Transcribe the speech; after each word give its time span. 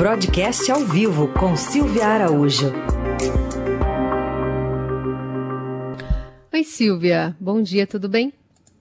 Broadcast 0.00 0.72
ao 0.72 0.80
vivo 0.80 1.28
com 1.38 1.54
Silvia 1.54 2.06
Araújo. 2.06 2.72
Oi, 6.50 6.64
Silvia. 6.64 7.36
Bom 7.38 7.60
dia, 7.60 7.86
tudo 7.86 8.08
bem? 8.08 8.32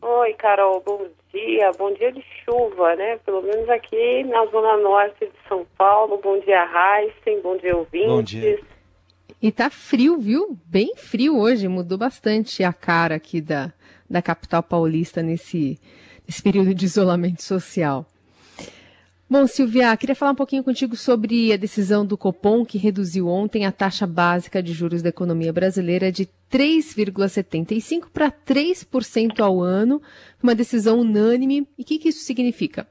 Oi, 0.02 0.34
Carol. 0.36 0.82
Bom 0.82 1.06
dia. 1.34 1.72
Bom 1.78 1.94
dia 1.94 2.14
de 2.14 2.24
chuva, 2.46 2.96
né? 2.96 3.18
Pelo 3.26 3.42
menos 3.42 3.68
aqui 3.68 4.24
na 4.30 4.46
zona 4.46 4.78
norte 4.78 5.26
de 5.26 5.50
São 5.50 5.66
Paulo. 5.78 6.22
Bom 6.24 6.40
dia, 6.40 6.64
Heisen. 6.64 7.42
Bom 7.42 7.58
dia, 7.58 7.76
ouvintes. 7.76 8.08
Bom 8.08 8.24
dia. 8.24 8.58
E 9.42 9.52
tá 9.52 9.70
frio, 9.70 10.18
viu? 10.18 10.58
Bem 10.66 10.96
frio 10.96 11.38
hoje. 11.38 11.68
Mudou 11.68 11.98
bastante 11.98 12.64
a 12.64 12.72
cara 12.72 13.16
aqui 13.16 13.42
da, 13.42 13.74
da 14.10 14.22
capital 14.22 14.64
paulista 14.64 15.22
nesse, 15.22 15.82
nesse 16.26 16.42
período 16.42 16.74
de 16.74 16.86
isolamento 16.86 17.44
social. 17.44 18.06
Bom, 19.32 19.46
Silvia, 19.46 19.96
queria 19.96 20.16
falar 20.16 20.32
um 20.32 20.36
pouquinho 20.36 20.64
contigo 20.64 20.96
sobre 20.96 21.54
a 21.54 21.56
decisão 21.56 22.04
do 22.04 22.18
Copom, 22.18 22.66
que 22.66 22.80
reduziu 22.80 23.28
ontem 23.28 23.64
a 23.64 23.72
taxa 23.72 24.08
básica 24.08 24.60
de 24.64 24.74
juros 24.74 25.04
da 25.04 25.10
economia 25.10 25.54
brasileira 25.54 26.12
de 26.12 26.26
3,75% 26.52 28.12
para 28.12 28.32
3% 28.32 29.40
ao 29.40 29.62
ano. 29.62 30.02
Uma 30.42 30.56
decisão 30.56 31.02
unânime. 31.02 31.68
E 31.78 31.84
o 31.84 31.86
que, 31.86 32.00
que 32.00 32.10
isso 32.10 32.26
significa? 32.26 32.88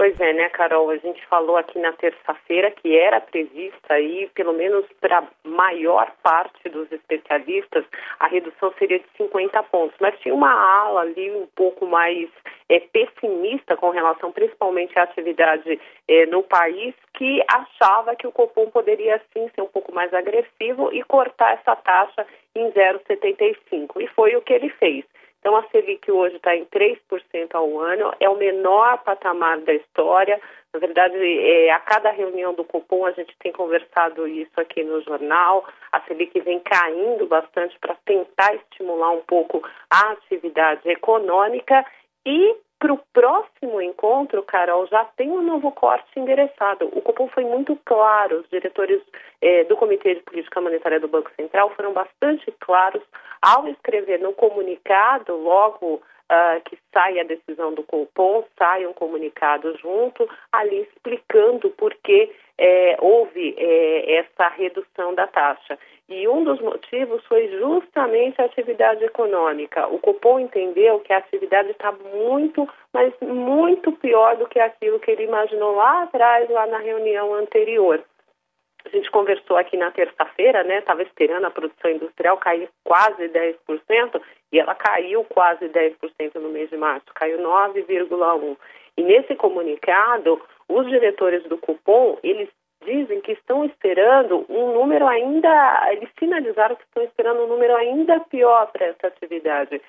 Pois 0.00 0.18
é, 0.18 0.32
né, 0.32 0.48
Carol? 0.48 0.88
A 0.88 0.96
gente 0.96 1.22
falou 1.26 1.58
aqui 1.58 1.78
na 1.78 1.92
terça-feira 1.92 2.70
que 2.70 2.96
era 2.96 3.20
prevista 3.20 3.92
aí, 3.92 4.30
pelo 4.34 4.54
menos 4.54 4.86
para 4.98 5.28
maior 5.44 6.10
parte 6.22 6.70
dos 6.70 6.90
especialistas, 6.90 7.84
a 8.18 8.26
redução 8.28 8.72
seria 8.78 8.98
de 8.98 9.04
50 9.18 9.62
pontos. 9.64 9.94
Mas 10.00 10.18
tinha 10.20 10.34
uma 10.34 10.50
ala 10.50 11.02
ali 11.02 11.30
um 11.32 11.46
pouco 11.54 11.84
mais 11.84 12.30
é, 12.70 12.78
pessimista 12.78 13.76
com 13.76 13.90
relação 13.90 14.30
principalmente 14.30 14.96
à 14.96 15.02
atividade 15.02 15.78
é, 16.06 16.26
no 16.26 16.44
país, 16.44 16.94
que 17.14 17.42
achava 17.48 18.14
que 18.14 18.26
o 18.26 18.32
Copom 18.32 18.70
poderia 18.70 19.20
sim 19.32 19.50
ser 19.54 19.62
um 19.62 19.66
pouco 19.66 19.92
mais 19.92 20.14
agressivo 20.14 20.92
e 20.92 21.02
cortar 21.02 21.54
essa 21.54 21.74
taxa 21.74 22.24
em 22.54 22.70
0,75. 22.70 24.00
E 24.00 24.06
foi 24.06 24.36
o 24.36 24.42
que 24.42 24.52
ele 24.52 24.70
fez. 24.70 25.04
Então, 25.40 25.56
a 25.56 25.66
Selic 25.68 26.10
hoje 26.12 26.36
está 26.36 26.54
em 26.54 26.66
3% 26.66 27.54
ao 27.54 27.80
ano, 27.80 28.12
é 28.20 28.28
o 28.28 28.36
menor 28.36 28.98
patamar 29.02 29.58
da 29.60 29.72
história. 29.72 30.38
Na 30.72 30.78
verdade, 30.78 31.16
é, 31.16 31.72
a 31.72 31.80
cada 31.80 32.10
reunião 32.10 32.52
do 32.52 32.62
Copom 32.62 33.06
a 33.06 33.12
gente 33.12 33.34
tem 33.38 33.50
conversado 33.50 34.28
isso 34.28 34.52
aqui 34.58 34.84
no 34.84 35.00
jornal. 35.00 35.66
A 35.90 36.00
Selic 36.02 36.38
vem 36.40 36.60
caindo 36.60 37.26
bastante 37.26 37.76
para 37.80 37.96
tentar 38.04 38.54
estimular 38.54 39.10
um 39.10 39.22
pouco 39.22 39.66
a 39.90 40.12
atividade 40.12 40.88
econômica 40.88 41.84
e 42.26 42.56
para 42.78 42.94
o 42.94 43.00
próximo 43.12 43.80
encontro, 43.82 44.42
Carol, 44.42 44.86
já 44.86 45.04
tem 45.04 45.30
um 45.30 45.42
novo 45.42 45.70
corte 45.70 46.18
endereçado. 46.18 46.86
O 46.86 47.02
Copom 47.02 47.28
foi 47.28 47.44
muito 47.44 47.76
claro, 47.84 48.38
os 48.38 48.48
diretores 48.48 49.02
eh, 49.42 49.64
do 49.64 49.76
Comitê 49.76 50.14
de 50.14 50.22
Política 50.22 50.62
Monetária 50.62 50.98
do 50.98 51.06
Banco 51.06 51.30
Central 51.36 51.70
foram 51.76 51.92
bastante 51.92 52.50
claros 52.58 53.02
ao 53.42 53.68
escrever 53.68 54.18
no 54.18 54.32
comunicado, 54.32 55.36
logo 55.36 55.96
uh, 56.30 56.60
que 56.64 56.78
sai 56.92 57.18
a 57.20 57.24
decisão 57.24 57.74
do 57.74 57.82
Copom, 57.82 58.44
sai 58.56 58.86
um 58.86 58.92
comunicado 58.92 59.76
junto, 59.78 60.28
ali 60.52 60.80
explicando 60.82 61.70
por 61.70 61.94
que 61.96 62.32
eh, 62.56 62.96
houve 63.00 63.54
eh, 63.58 64.16
essa 64.16 64.48
redução 64.50 65.14
da 65.14 65.26
taxa. 65.26 65.78
E 66.10 66.26
um 66.26 66.42
dos 66.42 66.60
motivos 66.60 67.24
foi 67.26 67.46
justamente 67.56 68.42
a 68.42 68.44
atividade 68.44 69.04
econômica. 69.04 69.86
O 69.86 70.00
Copom 70.00 70.40
entendeu 70.40 70.98
que 70.98 71.12
a 71.12 71.18
atividade 71.18 71.70
está 71.70 71.92
muito, 71.92 72.68
mas 72.92 73.14
muito 73.20 73.92
pior 73.92 74.36
do 74.36 74.48
que 74.48 74.58
aquilo 74.58 74.98
que 74.98 75.12
ele 75.12 75.22
imaginou 75.22 75.76
lá 75.76 76.02
atrás, 76.02 76.50
lá 76.50 76.66
na 76.66 76.78
reunião 76.78 77.32
anterior. 77.34 78.02
A 78.84 78.88
gente 78.88 79.08
conversou 79.10 79.56
aqui 79.56 79.76
na 79.76 79.92
terça-feira, 79.92 80.64
né? 80.64 80.78
Estava 80.78 81.02
esperando 81.02 81.44
a 81.44 81.50
produção 81.50 81.90
industrial 81.92 82.38
cair 82.38 82.68
quase 82.82 83.28
10%, 83.28 84.20
e 84.52 84.58
ela 84.58 84.74
caiu 84.74 85.22
quase 85.24 85.68
10% 85.68 86.34
no 86.40 86.48
mês 86.48 86.70
de 86.70 86.76
março, 86.76 87.06
caiu 87.14 87.38
9,1%. 87.38 88.56
E 88.96 89.02
nesse 89.04 89.36
comunicado, 89.36 90.42
os 90.68 90.88
diretores 90.88 91.44
do 91.44 91.56
Cupom, 91.56 92.18
eles 92.24 92.48
dizem 92.84 93.20
que 93.20 93.32
estão 93.32 93.64
esperando 93.64 94.44
um 94.48 94.72
número 94.72 95.06
ainda, 95.06 95.88
eles 95.92 96.08
finalizaram 96.18 96.76
que 96.76 96.84
estão 96.84 97.02
esperando 97.02 97.42
um 97.42 97.48
número 97.48 97.76
ainda 97.76 98.20
pior 98.20 98.70
para 98.72 98.86
essa 98.86 99.06
atividade. 99.06 99.80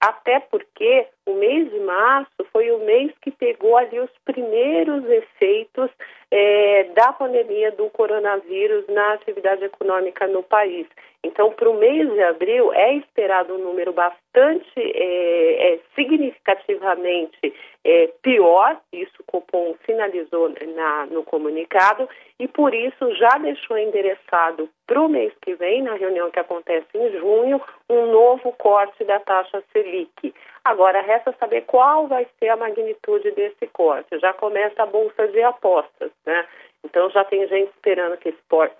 Até 0.00 0.40
porque 0.40 1.06
o 1.26 1.34
mês 1.34 1.70
de 1.70 1.78
março 1.80 2.44
foi 2.50 2.70
o 2.70 2.78
mês 2.78 3.12
que 3.20 3.30
pegou 3.30 3.76
ali 3.76 4.00
os 4.00 4.10
primeiros 4.24 5.04
efeitos 5.04 5.90
é, 6.30 6.84
da 6.94 7.12
pandemia 7.12 7.70
do 7.72 7.90
coronavírus 7.90 8.86
na 8.88 9.12
atividade 9.12 9.62
econômica 9.62 10.26
no 10.26 10.42
país. 10.42 10.86
Então, 11.22 11.52
para 11.52 11.68
o 11.68 11.78
mês 11.78 12.10
de 12.10 12.22
abril, 12.22 12.72
é 12.72 12.94
esperado 12.94 13.54
um 13.54 13.58
número 13.58 13.92
bastante 13.92 14.29
é, 14.76 15.74
é, 15.74 15.80
significativamente 15.94 17.52
é, 17.84 18.08
pior, 18.22 18.80
isso 18.92 19.12
o 19.20 19.24
Copom 19.24 19.74
finalizou 19.84 20.52
na, 20.76 21.06
no 21.06 21.24
comunicado, 21.24 22.08
e 22.38 22.46
por 22.46 22.74
isso 22.74 23.14
já 23.14 23.38
deixou 23.38 23.76
endereçado 23.76 24.68
para 24.86 25.00
o 25.00 25.08
mês 25.08 25.32
que 25.42 25.54
vem, 25.54 25.82
na 25.82 25.94
reunião 25.94 26.30
que 26.30 26.38
acontece 26.38 26.86
em 26.94 27.10
junho, 27.18 27.60
um 27.88 28.06
novo 28.06 28.52
corte 28.52 29.04
da 29.04 29.18
taxa 29.18 29.62
Selic. 29.72 30.34
Agora, 30.64 31.00
resta 31.00 31.34
saber 31.40 31.62
qual 31.62 32.06
vai 32.06 32.26
ser 32.38 32.50
a 32.50 32.56
magnitude 32.56 33.30
desse 33.32 33.66
corte. 33.72 34.18
Já 34.18 34.32
começa 34.32 34.82
a 34.82 34.86
bolsa 34.86 35.26
de 35.28 35.42
apostas, 35.42 36.10
né? 36.26 36.46
Então, 36.84 37.10
já 37.10 37.24
tem 37.24 37.46
gente 37.48 37.70
esperando 37.70 38.16
que 38.16 38.30
esse, 38.30 38.38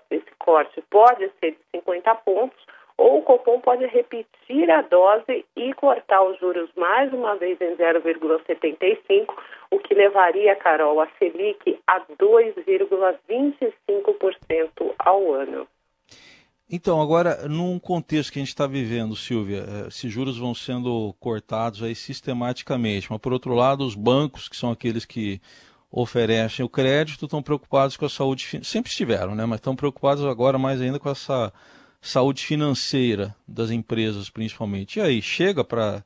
esse 0.09 0.31
corte 0.39 0.81
pode 0.89 1.29
ser 1.39 1.51
de 1.51 1.59
50 1.75 2.15
pontos, 2.15 2.65
ou 3.01 3.19
o 3.19 3.21
Copom 3.23 3.59
pode 3.59 3.85
repetir 3.87 4.69
a 4.69 4.83
dose 4.83 5.43
e 5.55 5.73
cortar 5.73 6.23
os 6.23 6.39
juros 6.39 6.69
mais 6.77 7.11
uma 7.11 7.35
vez 7.35 7.59
em 7.59 7.75
0,75, 7.75 9.33
o 9.71 9.79
que 9.79 9.95
levaria, 9.95 10.55
Carol, 10.55 11.01
a 11.01 11.07
Selic 11.17 11.79
a 11.87 11.99
2,25% 12.01 14.93
ao 14.99 15.33
ano. 15.33 15.67
Então, 16.69 17.01
agora, 17.01 17.47
num 17.49 17.79
contexto 17.79 18.31
que 18.31 18.37
a 18.39 18.41
gente 18.41 18.49
está 18.49 18.67
vivendo, 18.67 19.15
Silvia, 19.15 19.65
eh, 19.67 19.87
esses 19.87 20.09
juros 20.09 20.37
vão 20.37 20.55
sendo 20.55 21.13
cortados 21.19 21.83
aí 21.83 21.93
sistematicamente, 21.95 23.11
mas 23.11 23.19
por 23.19 23.33
outro 23.33 23.53
lado, 23.53 23.83
os 23.83 23.95
bancos, 23.95 24.47
que 24.47 24.55
são 24.55 24.71
aqueles 24.71 25.03
que 25.03 25.41
oferecem 25.91 26.63
o 26.63 26.69
crédito, 26.69 27.25
estão 27.25 27.43
preocupados 27.43 27.97
com 27.97 28.05
a 28.05 28.09
saúde, 28.09 28.63
sempre 28.63 28.89
estiveram, 28.89 29.35
né? 29.35 29.45
Mas 29.45 29.57
estão 29.57 29.75
preocupados 29.75 30.23
agora 30.23 30.57
mais 30.57 30.79
ainda 30.79 30.97
com 30.97 31.09
essa 31.09 31.51
saúde 32.01 32.45
financeira 32.45 33.35
das 33.47 33.69
empresas, 33.69 34.29
principalmente. 34.29 34.99
E 34.99 35.01
aí, 35.01 35.21
chega 35.21 35.63
para 35.63 36.03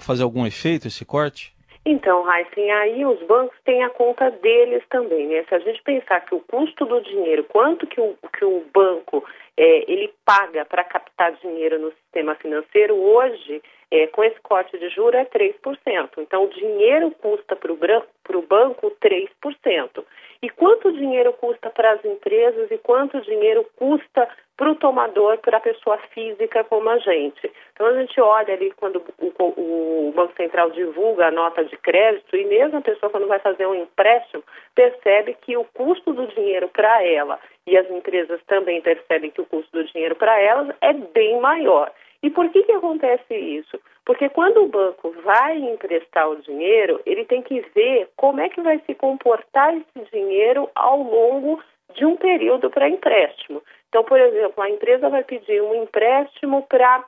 fazer 0.00 0.22
algum 0.22 0.46
efeito 0.46 0.88
esse 0.88 1.04
corte? 1.04 1.56
Então, 1.84 2.30
Heisen, 2.30 2.70
aí 2.70 3.06
os 3.06 3.18
bancos 3.22 3.56
têm 3.64 3.82
a 3.82 3.88
conta 3.88 4.30
deles 4.30 4.82
também, 4.90 5.26
né? 5.26 5.44
Se 5.48 5.54
a 5.54 5.58
gente 5.58 5.82
pensar 5.82 6.20
que 6.20 6.34
o 6.34 6.40
custo 6.40 6.84
do 6.84 7.00
dinheiro, 7.00 7.44
quanto 7.44 7.86
que 7.86 7.98
o, 7.98 8.14
que 8.36 8.44
o 8.44 8.62
banco 8.74 9.24
é, 9.56 9.90
ele 9.90 10.12
paga 10.22 10.66
para 10.66 10.84
captar 10.84 11.32
dinheiro 11.36 11.78
no 11.78 11.90
sistema 11.92 12.34
financeiro, 12.34 12.94
hoje, 12.94 13.62
é, 13.90 14.06
com 14.08 14.22
esse 14.22 14.38
corte 14.40 14.78
de 14.78 14.90
juros, 14.90 15.14
é 15.14 15.24
3%. 15.24 16.10
Então, 16.18 16.44
o 16.44 16.50
dinheiro 16.50 17.10
custa 17.12 17.56
para 17.56 17.72
o 17.72 18.42
banco 18.42 18.92
3%. 19.00 20.04
E 20.40 20.48
quanto 20.50 20.92
dinheiro 20.92 21.32
custa 21.32 21.68
para 21.68 21.92
as 21.92 22.04
empresas 22.04 22.70
e 22.70 22.78
quanto 22.78 23.20
dinheiro 23.22 23.66
custa 23.76 24.28
para 24.56 24.70
o 24.72 24.74
tomador, 24.74 25.38
para 25.38 25.58
a 25.58 25.60
pessoa 25.60 25.98
física 26.12 26.64
como 26.64 26.88
a 26.90 26.98
gente. 26.98 27.50
Então 27.72 27.86
a 27.86 27.94
gente 27.94 28.20
olha 28.20 28.54
ali 28.54 28.72
quando 28.72 29.02
o, 29.18 29.32
o, 29.38 30.12
Banco 30.12 30.34
Central 30.36 30.70
divulga 30.70 31.28
a 31.28 31.30
nota 31.30 31.64
de 31.64 31.76
crédito 31.76 32.36
e 32.36 32.44
mesmo 32.44 32.78
a 32.78 32.82
pessoa 32.82 33.10
quando 33.10 33.28
vai 33.28 33.38
fazer 33.38 33.66
um 33.66 33.74
empréstimo 33.74 34.42
percebe 34.74 35.36
que 35.42 35.56
o 35.56 35.64
custo 35.64 36.12
do 36.12 36.26
dinheiro 36.26 36.68
para 36.68 37.04
ela 37.04 37.38
e 37.66 37.76
as 37.76 37.88
empresas 37.90 38.40
também 38.46 38.80
percebem 38.80 39.30
que 39.30 39.40
o 39.40 39.46
custo 39.46 39.70
do 39.72 39.84
dinheiro 39.84 40.16
para 40.16 40.40
elas 40.40 40.74
é 40.80 40.92
bem 40.92 41.40
maior. 41.40 41.92
E 42.22 42.30
por 42.30 42.50
que, 42.50 42.64
que 42.64 42.72
acontece 42.72 43.34
isso? 43.34 43.78
Porque 44.04 44.28
quando 44.28 44.64
o 44.64 44.68
banco 44.68 45.10
vai 45.22 45.56
emprestar 45.56 46.28
o 46.28 46.40
dinheiro, 46.42 47.00
ele 47.06 47.24
tem 47.24 47.42
que 47.42 47.60
ver 47.74 48.08
como 48.16 48.40
é 48.40 48.48
que 48.48 48.60
vai 48.60 48.80
se 48.86 48.94
comportar 48.94 49.76
esse 49.76 50.10
dinheiro 50.10 50.68
ao 50.74 51.00
longo 51.02 51.62
de 51.94 52.04
um 52.04 52.16
período 52.16 52.70
para 52.70 52.88
empréstimo. 52.88 53.62
Então, 53.88 54.04
por 54.04 54.18
exemplo, 54.18 54.62
a 54.62 54.70
empresa 54.70 55.08
vai 55.08 55.22
pedir 55.24 55.62
um 55.62 55.82
empréstimo 55.82 56.66
para 56.68 57.04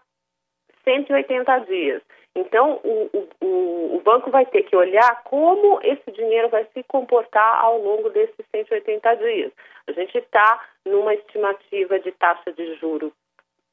180 0.84 1.58
dias. 1.60 2.02
Então, 2.34 2.80
o, 2.84 3.28
o, 3.40 3.96
o, 3.96 4.00
banco 4.04 4.30
vai 4.30 4.46
ter 4.46 4.62
que 4.62 4.76
olhar 4.76 5.22
como 5.24 5.80
esse 5.82 6.12
dinheiro 6.12 6.48
vai 6.48 6.64
se 6.72 6.82
comportar 6.84 7.64
ao 7.64 7.78
longo 7.78 8.08
desses 8.10 8.46
180 8.54 9.14
dias. 9.16 9.52
A 9.88 9.92
gente 9.92 10.16
está 10.16 10.64
numa 10.86 11.12
estimativa 11.14 11.98
de 11.98 12.12
taxa 12.12 12.52
de 12.52 12.76
juro 12.76 13.12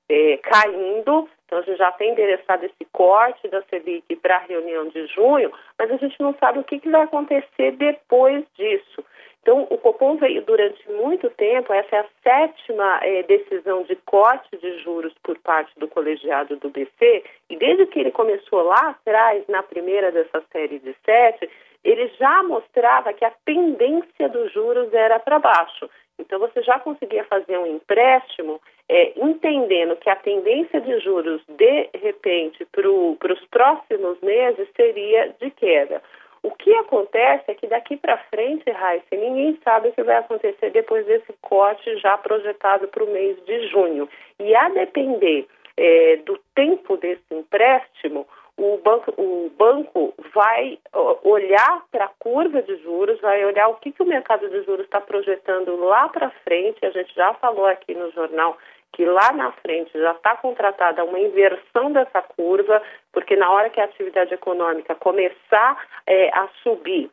é, 0.09 0.37
caindo, 0.37 1.29
então 1.45 1.59
a 1.59 1.61
gente 1.61 1.77
já 1.77 1.91
tem 1.93 2.11
endereçado 2.11 2.65
esse 2.65 2.85
corte 2.91 3.47
da 3.47 3.61
Selic 3.63 4.15
para 4.17 4.35
a 4.35 4.45
reunião 4.45 4.87
de 4.89 5.07
junho, 5.07 5.51
mas 5.77 5.91
a 5.91 5.97
gente 5.97 6.19
não 6.19 6.35
sabe 6.39 6.59
o 6.59 6.63
que, 6.63 6.79
que 6.79 6.89
vai 6.89 7.01
acontecer 7.03 7.71
depois 7.71 8.43
disso. 8.55 9.03
Então, 9.47 9.65
o 9.69 9.77
Copom 9.77 10.17
veio 10.17 10.41
durante 10.41 10.91
muito 10.91 11.29
tempo, 11.29 11.71
essa 11.71 11.95
é 11.95 11.99
a 11.99 12.05
sétima 12.21 12.99
é, 13.01 13.23
decisão 13.23 13.83
de 13.83 13.95
corte 13.95 14.57
de 14.57 14.79
juros 14.79 15.13
por 15.23 15.37
parte 15.39 15.71
do 15.79 15.87
colegiado 15.87 16.57
do 16.57 16.69
BC, 16.69 17.23
e 17.49 17.55
desde 17.55 17.85
que 17.85 17.97
ele 17.97 18.11
começou 18.11 18.63
lá 18.63 18.89
atrás, 18.89 19.45
na 19.47 19.63
primeira 19.63 20.11
dessa 20.11 20.43
série 20.51 20.79
de 20.79 20.93
sete, 21.05 21.49
ele 21.81 22.09
já 22.19 22.43
mostrava 22.43 23.13
que 23.13 23.23
a 23.23 23.31
tendência 23.45 24.27
dos 24.27 24.51
juros 24.51 24.93
era 24.93 25.17
para 25.17 25.39
baixo. 25.39 25.89
Então, 26.19 26.39
você 26.39 26.61
já 26.61 26.77
conseguia 26.79 27.23
fazer 27.23 27.57
um 27.57 27.67
empréstimo 27.67 28.59
é, 28.89 29.13
entendendo 29.17 29.95
que 29.97 30.09
a 30.09 30.15
tendência 30.15 30.79
de 30.79 30.99
juros, 30.99 31.41
de 31.49 31.89
repente, 31.93 32.65
para 32.65 32.89
os 32.89 33.45
próximos 33.51 34.19
meses 34.21 34.67
seria 34.75 35.35
de 35.39 35.51
queda. 35.51 36.01
O 36.43 36.51
que 36.51 36.73
acontece 36.75 37.43
é 37.47 37.53
que 37.55 37.67
daqui 37.67 37.97
para 37.97 38.17
frente, 38.29 38.69
Raíssa, 38.69 39.07
ninguém 39.11 39.59
sabe 39.63 39.89
o 39.89 39.91
que 39.91 40.03
vai 40.03 40.17
acontecer 40.17 40.69
depois 40.69 41.05
desse 41.05 41.33
corte 41.41 41.97
já 41.97 42.17
projetado 42.17 42.87
para 42.87 43.03
o 43.03 43.11
mês 43.11 43.37
de 43.45 43.67
junho. 43.67 44.07
E 44.39 44.55
a 44.55 44.69
depender 44.69 45.45
é, 45.75 46.17
do 46.17 46.39
tempo 46.55 46.95
desse 46.97 47.33
empréstimo, 47.33 48.25
o 48.57 48.77
banco, 48.77 49.13
o 49.17 49.51
banco 49.55 50.13
vai 50.33 50.79
olhar 51.23 51.83
para 51.91 52.05
a 52.05 52.11
curva 52.19 52.61
de 52.63 52.75
juros, 52.77 53.19
vai 53.21 53.45
olhar 53.45 53.67
o 53.67 53.75
que, 53.75 53.91
que 53.91 54.01
o 54.01 54.05
mercado 54.05 54.49
de 54.49 54.63
juros 54.63 54.85
está 54.85 54.99
projetando 54.99 55.75
lá 55.75 56.09
para 56.09 56.31
frente. 56.43 56.83
A 56.83 56.89
gente 56.89 57.13
já 57.13 57.33
falou 57.35 57.65
aqui 57.65 57.93
no 57.93 58.11
jornal 58.11 58.57
que 58.93 59.05
lá 59.05 59.31
na 59.31 59.51
frente 59.51 59.91
já 59.93 60.11
está 60.11 60.35
contratada 60.37 61.03
uma 61.03 61.19
inversão 61.19 61.91
dessa 61.91 62.21
curva, 62.21 62.81
porque 63.11 63.35
na 63.35 63.51
hora 63.51 63.69
que 63.69 63.79
a 63.79 63.85
atividade 63.85 64.33
econômica 64.33 64.95
começar 64.95 65.77
é, 66.05 66.29
a 66.29 66.47
subir, 66.63 67.09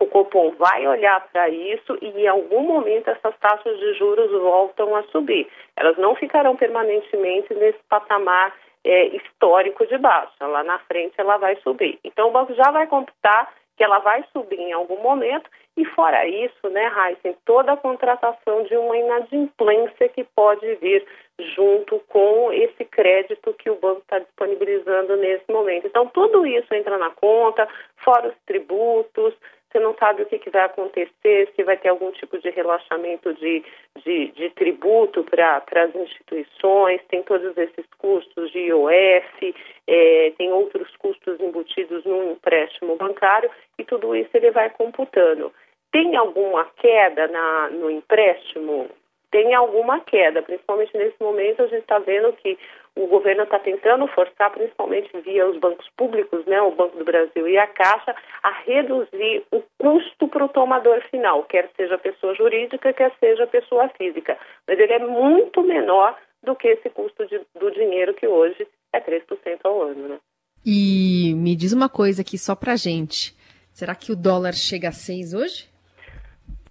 o 0.00 0.06
Copom 0.06 0.50
vai 0.58 0.86
olhar 0.86 1.20
para 1.32 1.48
isso 1.48 1.96
e 2.02 2.08
em 2.08 2.26
algum 2.26 2.62
momento 2.62 3.08
essas 3.08 3.36
taxas 3.38 3.78
de 3.78 3.94
juros 3.94 4.30
voltam 4.30 4.94
a 4.96 5.02
subir. 5.04 5.48
Elas 5.76 5.96
não 5.96 6.16
ficarão 6.16 6.56
permanentemente 6.56 7.54
nesse 7.54 7.78
patamar 7.88 8.52
é, 8.84 9.06
histórico 9.16 9.86
de 9.86 9.96
baixa. 9.98 10.46
Lá 10.46 10.64
na 10.64 10.78
frente 10.80 11.14
ela 11.16 11.36
vai 11.36 11.56
subir. 11.62 11.98
Então 12.02 12.28
o 12.28 12.32
banco 12.32 12.52
já 12.54 12.70
vai 12.70 12.86
computar 12.86 13.52
que 13.76 13.84
ela 13.84 13.98
vai 14.00 14.24
subir 14.32 14.58
em 14.58 14.72
algum 14.72 15.00
momento 15.00 15.48
e 15.76 15.84
fora 15.86 16.26
isso, 16.26 16.68
né, 16.68 16.88
Heisen, 16.88 17.36
toda 17.44 17.72
a 17.72 17.76
contratação 17.76 18.62
de 18.62 18.76
uma 18.76 18.96
inadimplência 18.96 20.08
que 20.08 20.22
pode 20.22 20.74
vir 20.76 21.04
junto 21.38 21.98
com 22.08 22.52
esse 22.52 22.84
crédito 22.84 23.52
que 23.54 23.68
o 23.68 23.74
banco 23.74 24.00
está 24.00 24.20
disponibilizando 24.20 25.16
nesse 25.16 25.50
momento. 25.50 25.86
Então, 25.86 26.06
tudo 26.06 26.46
isso 26.46 26.72
entra 26.72 26.96
na 26.96 27.10
conta, 27.10 27.68
fora 27.96 28.28
os 28.28 28.34
tributos, 28.46 29.34
você 29.74 29.80
não 29.80 29.92
sabe 29.96 30.22
o 30.22 30.26
que, 30.26 30.38
que 30.38 30.50
vai 30.50 30.62
acontecer, 30.62 31.52
se 31.56 31.64
vai 31.64 31.76
ter 31.76 31.88
algum 31.88 32.12
tipo 32.12 32.38
de 32.38 32.48
relaxamento 32.50 33.34
de, 33.34 33.64
de, 34.04 34.28
de 34.28 34.50
tributo 34.50 35.24
para 35.24 35.60
as 35.82 35.94
instituições, 35.96 37.00
tem 37.08 37.24
todos 37.24 37.56
esses 37.58 37.84
custos 37.98 38.52
de 38.52 38.60
IOF, 38.60 39.54
é, 39.88 40.32
tem 40.38 40.52
outros 40.52 40.94
custos 40.98 41.40
embutidos 41.40 42.04
no 42.04 42.30
empréstimo 42.30 42.94
bancário 42.94 43.50
e 43.76 43.84
tudo 43.84 44.14
isso 44.14 44.30
ele 44.34 44.52
vai 44.52 44.70
computando. 44.70 45.52
Tem 45.94 46.16
alguma 46.16 46.64
queda 46.76 47.28
na, 47.28 47.70
no 47.70 47.88
empréstimo? 47.88 48.90
Tem 49.30 49.54
alguma 49.54 50.00
queda, 50.00 50.42
principalmente 50.42 50.90
nesse 50.96 51.14
momento 51.20 51.62
a 51.62 51.68
gente 51.68 51.82
está 51.82 52.00
vendo 52.00 52.32
que 52.32 52.58
o 52.96 53.06
governo 53.06 53.44
está 53.44 53.60
tentando 53.60 54.08
forçar, 54.08 54.50
principalmente 54.50 55.08
via 55.20 55.48
os 55.48 55.56
bancos 55.56 55.88
públicos, 55.96 56.44
né, 56.46 56.60
o 56.60 56.72
Banco 56.72 56.98
do 56.98 57.04
Brasil 57.04 57.46
e 57.46 57.56
a 57.56 57.68
Caixa, 57.68 58.12
a 58.42 58.50
reduzir 58.66 59.44
o 59.52 59.62
custo 59.78 60.26
para 60.26 60.44
o 60.44 60.48
tomador 60.48 61.00
final, 61.10 61.44
quer 61.44 61.70
seja 61.76 61.96
pessoa 61.96 62.34
jurídica, 62.34 62.92
quer 62.92 63.12
seja 63.20 63.46
pessoa 63.46 63.88
física. 63.90 64.36
Mas 64.66 64.76
ele 64.80 64.94
é 64.94 64.98
muito 64.98 65.62
menor 65.62 66.18
do 66.42 66.56
que 66.56 66.66
esse 66.66 66.90
custo 66.90 67.24
de, 67.28 67.40
do 67.56 67.70
dinheiro 67.70 68.14
que 68.14 68.26
hoje 68.26 68.66
é 68.92 69.00
3% 69.00 69.60
ao 69.62 69.80
ano. 69.80 70.08
Né? 70.08 70.18
E 70.66 71.34
me 71.36 71.54
diz 71.54 71.72
uma 71.72 71.88
coisa 71.88 72.22
aqui 72.22 72.36
só 72.36 72.56
para 72.56 72.74
gente. 72.74 73.32
Será 73.72 73.94
que 73.94 74.10
o 74.10 74.16
dólar 74.16 74.54
chega 74.54 74.88
a 74.88 74.92
6 74.92 75.34
hoje? 75.34 75.73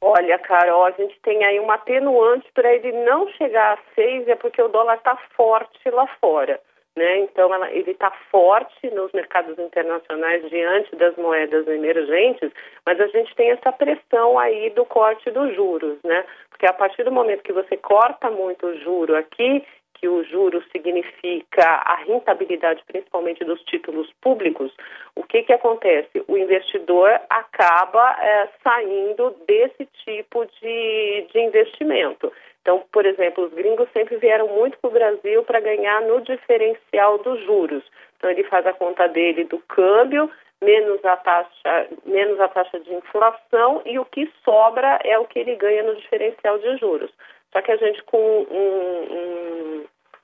Olha, 0.06 0.38
Carol, 0.38 0.84
a 0.84 0.92
gente 0.92 1.18
tem 1.22 1.46
aí 1.46 1.58
uma 1.62 1.76
atenuante 1.76 2.46
para 2.54 2.74
ele 2.74 2.92
não 3.06 3.26
chegar 3.30 3.76
a 3.76 3.96
6, 3.96 4.28
é 4.28 4.36
porque 4.36 4.62
o 4.62 4.68
dólar 4.68 4.96
está 4.96 5.16
forte 5.34 5.90
lá 5.90 6.06
fora. 6.20 6.60
Né? 6.94 7.20
Então, 7.20 7.54
ela, 7.54 7.72
ele 7.72 7.92
está 7.92 8.12
forte 8.30 8.90
nos 8.92 9.14
mercados 9.14 9.58
internacionais 9.58 10.48
diante 10.50 10.94
das 10.98 11.16
moedas 11.16 11.66
emergentes, 11.70 12.52
mas 12.86 13.00
a 13.00 13.08
gente 13.08 13.34
tem 13.36 13.52
essa 13.52 13.72
pressão 13.72 14.38
aí 14.38 14.70
do 14.72 14.86
corte 14.86 15.32
dos 15.32 15.56
juros, 15.56 15.98
né? 16.04 16.26
Porque 16.50 16.66
a 16.66 16.74
partir 16.74 17.04
do 17.04 17.12
momento 17.12 17.42
que 17.42 17.54
você 17.54 17.78
corta 17.78 18.30
muito 18.30 18.68
o 18.68 18.78
juro 18.80 19.16
aqui, 19.16 19.66
que 20.04 20.08
o 20.10 20.22
juro 20.26 20.62
significa 20.70 21.64
a 21.64 21.96
rentabilidade, 21.96 22.84
principalmente 22.86 23.46
dos 23.46 23.62
títulos 23.64 24.12
públicos, 24.20 24.70
o 25.16 25.24
que, 25.24 25.44
que 25.44 25.54
acontece? 25.54 26.22
O 26.28 26.38
investidor 26.38 27.22
acaba 27.30 28.14
é, 28.20 28.50
saindo 28.62 29.34
desse 29.48 29.86
tipo 30.04 30.46
de, 30.60 31.26
de 31.32 31.40
investimento. 31.40 32.34
Então, 32.62 32.84
por 32.92 33.06
exemplo, 33.06 33.46
os 33.46 33.54
gringos 33.54 33.88
sempre 33.94 34.18
vieram 34.18 34.50
muito 34.50 34.78
para 34.80 34.90
o 34.90 34.94
Brasil 34.94 35.42
para 35.44 35.62
ganhar 35.62 36.02
no 36.02 36.20
diferencial 36.20 37.20
dos 37.20 37.40
juros. 37.46 37.82
Então, 38.18 38.30
ele 38.30 38.44
faz 38.44 38.68
a 38.68 38.74
conta 38.74 39.08
dele 39.08 39.46
do 39.46 39.60
câmbio, 39.60 40.30
menos 40.62 41.00
a 41.06 41.16
taxa, 41.16 41.88
menos 42.06 42.38
a 42.42 42.50
taxa 42.50 42.78
de 42.82 42.94
inflação 42.94 43.82
e 43.86 43.98
o 43.98 44.04
que 44.04 44.30
sobra 44.44 45.00
é 45.06 45.18
o 45.18 45.26
que 45.26 45.40
ele 45.40 45.56
ganha 45.56 45.84
no 45.84 45.96
diferencial 45.96 46.58
de 46.58 46.76
juros. 46.76 47.10
Só 47.54 47.62
que 47.62 47.72
a 47.72 47.78
gente 47.78 48.02
com 48.06 48.18
um, 48.18 48.58
um, 48.58 49.53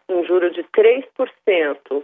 um 0.09 0.23
juro 0.25 0.49
de 0.51 0.63
3%, 0.63 2.03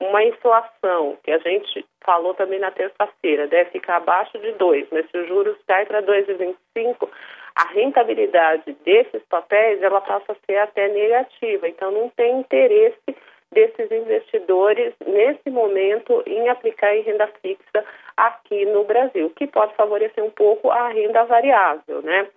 uma 0.00 0.22
inflação, 0.24 1.16
que 1.22 1.30
a 1.30 1.38
gente 1.38 1.84
falou 2.04 2.34
também 2.34 2.58
na 2.58 2.70
terça-feira, 2.70 3.46
deve 3.46 3.70
ficar 3.70 3.96
abaixo 3.96 4.38
de 4.38 4.52
2, 4.52 4.88
mas 4.92 5.08
se 5.10 5.16
os 5.16 5.28
juros 5.28 5.56
cai 5.66 5.86
para 5.86 6.02
2,25, 6.02 7.08
a 7.54 7.68
rentabilidade 7.68 8.76
desses 8.84 9.22
papéis 9.30 9.82
ela 9.82 10.00
passa 10.02 10.32
a 10.32 10.36
ser 10.46 10.58
até 10.58 10.88
negativa. 10.88 11.66
Então 11.66 11.90
não 11.90 12.10
tem 12.10 12.40
interesse 12.40 13.16
desses 13.50 13.90
investidores 13.90 14.92
nesse 15.06 15.48
momento 15.48 16.22
em 16.26 16.48
aplicar 16.50 16.94
em 16.94 17.00
renda 17.00 17.26
fixa 17.40 17.84
aqui 18.16 18.66
no 18.66 18.84
Brasil, 18.84 19.30
que 19.30 19.46
pode 19.46 19.74
favorecer 19.74 20.22
um 20.22 20.30
pouco 20.30 20.70
a 20.70 20.88
renda 20.88 21.24
variável, 21.24 22.02
né? 22.02 22.28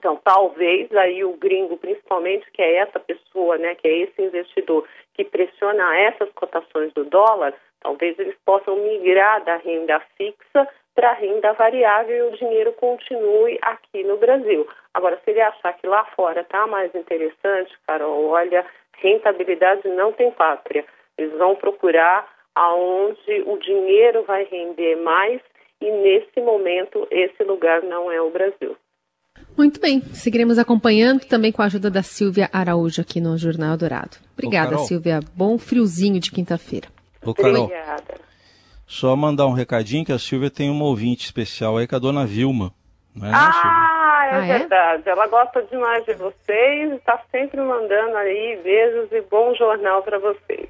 Então, 0.00 0.18
talvez 0.24 0.90
aí 0.96 1.22
o 1.22 1.36
gringo, 1.36 1.76
principalmente, 1.76 2.50
que 2.52 2.62
é 2.62 2.76
essa 2.76 2.98
pessoa, 2.98 3.58
né, 3.58 3.74
que 3.74 3.86
é 3.86 3.98
esse 3.98 4.22
investidor 4.22 4.88
que 5.12 5.22
pressiona 5.22 5.94
essas 5.94 6.32
cotações 6.32 6.90
do 6.94 7.04
dólar, 7.04 7.52
talvez 7.82 8.18
eles 8.18 8.34
possam 8.42 8.76
migrar 8.76 9.44
da 9.44 9.56
renda 9.56 10.00
fixa 10.16 10.66
para 10.94 11.10
a 11.10 11.12
renda 11.12 11.52
variável 11.52 12.16
e 12.16 12.22
o 12.30 12.36
dinheiro 12.38 12.72
continue 12.72 13.58
aqui 13.60 14.02
no 14.02 14.16
Brasil. 14.16 14.66
Agora, 14.94 15.20
se 15.22 15.32
ele 15.32 15.42
achar 15.42 15.74
que 15.74 15.86
lá 15.86 16.02
fora 16.16 16.40
está 16.40 16.66
mais 16.66 16.94
interessante, 16.94 17.76
Carol, 17.86 18.24
olha, 18.28 18.64
rentabilidade 18.96 19.86
não 19.86 20.14
tem 20.14 20.30
pátria. 20.30 20.86
Eles 21.18 21.36
vão 21.36 21.54
procurar 21.56 22.26
aonde 22.54 23.42
o 23.44 23.58
dinheiro 23.58 24.22
vai 24.22 24.44
render 24.44 24.96
mais 24.96 25.42
e 25.78 25.90
nesse 25.90 26.40
momento 26.40 27.06
esse 27.10 27.44
lugar 27.44 27.82
não 27.82 28.10
é 28.10 28.18
o 28.22 28.30
Brasil. 28.30 28.78
Muito 29.56 29.80
bem, 29.80 30.02
seguiremos 30.12 30.58
acompanhando 30.58 31.20
também 31.24 31.52
com 31.52 31.62
a 31.62 31.66
ajuda 31.66 31.90
da 31.90 32.02
Silvia 32.02 32.48
Araújo 32.52 33.00
aqui 33.00 33.20
no 33.20 33.36
Jornal 33.36 33.76
Dourado. 33.76 34.16
Obrigada, 34.32 34.76
Ô, 34.76 34.84
Silvia. 34.84 35.20
Bom 35.34 35.58
friozinho 35.58 36.18
de 36.18 36.30
quinta-feira. 36.30 36.88
Ô, 37.24 37.34
Carol, 37.34 37.64
Obrigada. 37.64 38.14
Só 38.86 39.14
mandar 39.14 39.46
um 39.46 39.52
recadinho 39.52 40.04
que 40.04 40.12
a 40.12 40.18
Silvia 40.18 40.50
tem 40.50 40.68
uma 40.68 40.84
ouvinte 40.84 41.24
especial 41.24 41.76
aí 41.76 41.86
com 41.86 41.94
a 41.94 41.98
dona 41.98 42.26
Vilma. 42.26 42.72
Não 43.14 43.26
é, 43.26 43.30
ah, 43.32 44.28
é 44.32 44.36
ah, 44.36 44.58
verdade. 44.58 45.02
É? 45.06 45.12
Ela 45.12 45.26
gosta 45.26 45.62
demais 45.62 46.04
de 46.04 46.14
vocês, 46.14 46.92
está 46.92 47.20
sempre 47.30 47.60
mandando 47.60 48.16
aí 48.16 48.58
beijos 48.64 49.12
e 49.12 49.20
bom 49.30 49.54
jornal 49.54 50.02
para 50.02 50.18
vocês. 50.18 50.68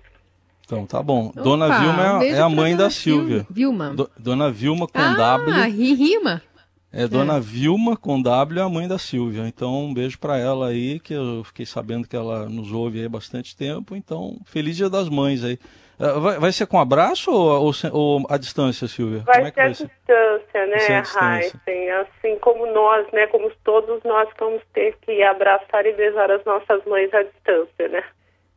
Então, 0.65 0.87
tá 0.87 1.03
bom. 1.03 1.29
Opa, 1.29 1.41
dona 1.41 1.81
Vilma 1.81 2.03
é, 2.05 2.13
um 2.13 2.23
é 2.23 2.41
a 2.41 2.49
mãe 2.49 2.77
da 2.77 2.91
Silvia. 2.91 3.47
Vilma. 3.51 3.91
Do, 3.91 4.11
dona 4.19 4.51
Vilma 4.51 4.87
com 4.87 4.99
ah, 4.99 5.15
W. 5.15 5.55
Ah, 5.55 5.67
rima. 5.67 6.43
É 6.93 7.07
Dona 7.07 7.37
é. 7.37 7.41
Vilma 7.41 7.97
com 7.97 8.21
W, 8.21 8.61
a 8.61 8.69
mãe 8.69 8.89
da 8.89 8.99
Silvia. 8.99 9.47
Então, 9.47 9.85
um 9.85 9.95
beijo 9.95 10.19
para 10.19 10.37
ela 10.39 10.69
aí, 10.69 10.99
que 10.99 11.15
eu 11.15 11.43
fiquei 11.45 11.65
sabendo 11.65 12.09
que 12.09 12.17
ela 12.17 12.49
nos 12.49 12.73
ouve 12.73 13.01
aí 13.01 13.09
bastante 13.09 13.57
tempo. 13.57 13.95
Então, 13.95 14.39
feliz 14.45 14.77
Dia 14.77 14.91
das 14.91 15.09
Mães 15.09 15.45
aí. 15.45 15.59
É, 16.01 16.19
vai, 16.19 16.39
vai 16.39 16.51
ser 16.51 16.67
com 16.67 16.81
abraço 16.81 17.31
ou, 17.31 17.67
ou, 17.67 17.73
ou 17.93 18.27
à 18.29 18.39
distância, 18.39 18.89
Silvia? 18.89 19.23
Vai, 19.27 19.43
é 19.43 19.53
ser, 19.53 19.61
à 19.61 19.69
distância, 19.69 20.67
né, 20.67 21.43
Heisen? 21.43 21.91
Assim 21.91 22.39
como 22.41 22.67
nós, 22.73 23.07
né, 23.13 23.27
como 23.27 23.53
todos 23.63 24.03
nós 24.03 24.29
vamos 24.39 24.63
ter 24.73 24.97
que 25.03 25.23
abraçar 25.23 25.85
e 25.85 25.93
beijar 25.93 26.31
as 26.31 26.45
nossas 26.45 26.83
mães 26.87 27.13
à 27.13 27.23
distância, 27.23 27.89
né? 27.89 28.03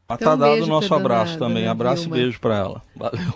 Mas 0.08 0.20
tá 0.20 0.26
então, 0.26 0.40
tá 0.40 0.48
dado 0.48 0.64
o 0.64 0.68
nosso 0.68 0.94
abraço 0.96 1.38
também. 1.38 1.68
Abraço 1.68 2.04
Vilma. 2.04 2.18
e 2.18 2.22
beijo 2.22 2.40
para 2.40 2.56
ela. 2.56 2.82
Valeu. 2.96 3.34